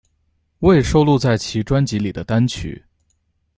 [0.61, 2.83] 未收录在其专辑里的单曲